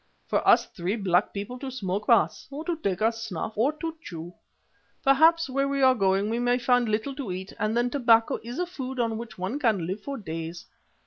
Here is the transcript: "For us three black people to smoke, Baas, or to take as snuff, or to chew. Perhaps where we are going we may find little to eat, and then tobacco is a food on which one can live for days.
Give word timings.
"For 0.25 0.47
us 0.47 0.65
three 0.65 0.95
black 0.95 1.31
people 1.31 1.59
to 1.59 1.69
smoke, 1.69 2.07
Baas, 2.07 2.47
or 2.49 2.65
to 2.65 2.75
take 2.77 3.03
as 3.03 3.21
snuff, 3.21 3.53
or 3.55 3.71
to 3.73 3.95
chew. 4.01 4.33
Perhaps 5.03 5.47
where 5.47 5.67
we 5.67 5.83
are 5.83 5.93
going 5.93 6.27
we 6.31 6.39
may 6.39 6.57
find 6.57 6.89
little 6.89 7.13
to 7.13 7.31
eat, 7.31 7.53
and 7.59 7.77
then 7.77 7.91
tobacco 7.91 8.39
is 8.43 8.57
a 8.57 8.65
food 8.65 8.99
on 8.99 9.19
which 9.19 9.37
one 9.37 9.59
can 9.59 9.85
live 9.85 10.01
for 10.01 10.17
days. 10.17 10.65